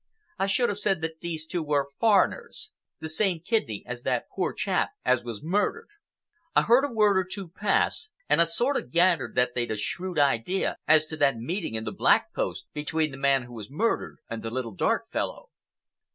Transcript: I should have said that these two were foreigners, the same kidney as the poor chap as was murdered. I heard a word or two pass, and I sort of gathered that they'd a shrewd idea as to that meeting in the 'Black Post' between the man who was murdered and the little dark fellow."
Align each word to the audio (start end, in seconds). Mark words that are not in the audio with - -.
I 0.39 0.47
should 0.47 0.69
have 0.69 0.79
said 0.79 1.01
that 1.01 1.19
these 1.19 1.45
two 1.45 1.61
were 1.61 1.91
foreigners, 1.99 2.71
the 2.99 3.07
same 3.07 3.39
kidney 3.39 3.83
as 3.85 4.01
the 4.01 4.23
poor 4.35 4.51
chap 4.51 4.89
as 5.05 5.23
was 5.23 5.43
murdered. 5.43 5.89
I 6.55 6.63
heard 6.63 6.83
a 6.83 6.91
word 6.91 7.19
or 7.19 7.23
two 7.23 7.49
pass, 7.49 8.09
and 8.27 8.41
I 8.41 8.45
sort 8.45 8.77
of 8.77 8.89
gathered 8.89 9.35
that 9.35 9.53
they'd 9.53 9.69
a 9.69 9.77
shrewd 9.77 10.17
idea 10.17 10.77
as 10.87 11.05
to 11.05 11.17
that 11.17 11.37
meeting 11.37 11.75
in 11.75 11.83
the 11.83 11.91
'Black 11.91 12.33
Post' 12.33 12.65
between 12.73 13.11
the 13.11 13.17
man 13.17 13.43
who 13.43 13.53
was 13.53 13.69
murdered 13.69 14.17
and 14.27 14.41
the 14.41 14.49
little 14.49 14.73
dark 14.73 15.07
fellow." 15.07 15.49